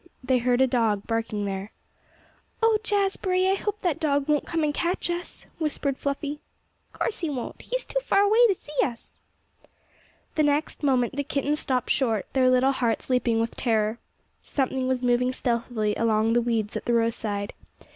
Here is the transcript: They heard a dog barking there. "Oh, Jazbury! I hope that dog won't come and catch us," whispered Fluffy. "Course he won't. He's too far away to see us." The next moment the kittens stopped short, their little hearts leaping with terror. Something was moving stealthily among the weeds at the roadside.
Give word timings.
They 0.23 0.39
heard 0.39 0.61
a 0.61 0.65
dog 0.65 1.05
barking 1.05 1.45
there. 1.45 1.71
"Oh, 2.63 2.79
Jazbury! 2.83 3.45
I 3.47 3.53
hope 3.53 3.81
that 3.81 3.99
dog 3.99 4.27
won't 4.27 4.47
come 4.47 4.63
and 4.63 4.73
catch 4.73 5.11
us," 5.11 5.45
whispered 5.59 5.95
Fluffy. 5.95 6.39
"Course 6.91 7.19
he 7.19 7.29
won't. 7.29 7.61
He's 7.61 7.85
too 7.85 7.99
far 7.99 8.21
away 8.21 8.47
to 8.47 8.55
see 8.55 8.73
us." 8.81 9.17
The 10.33 10.41
next 10.41 10.81
moment 10.81 11.15
the 11.15 11.23
kittens 11.23 11.59
stopped 11.59 11.91
short, 11.91 12.25
their 12.33 12.49
little 12.49 12.71
hearts 12.71 13.11
leaping 13.11 13.39
with 13.39 13.55
terror. 13.55 13.99
Something 14.41 14.87
was 14.87 15.03
moving 15.03 15.31
stealthily 15.33 15.93
among 15.95 16.33
the 16.33 16.41
weeds 16.41 16.75
at 16.75 16.85
the 16.85 16.93
roadside. 16.93 17.53